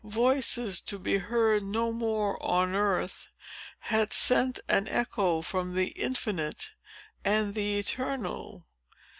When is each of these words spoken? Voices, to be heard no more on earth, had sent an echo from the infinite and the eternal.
Voices, 0.03 0.81
to 0.81 0.97
be 0.97 1.19
heard 1.19 1.61
no 1.61 1.91
more 1.91 2.35
on 2.43 2.73
earth, 2.73 3.27
had 3.77 4.11
sent 4.11 4.59
an 4.67 4.87
echo 4.87 5.43
from 5.43 5.75
the 5.75 5.89
infinite 5.89 6.71
and 7.23 7.53
the 7.53 7.77
eternal. 7.77 8.65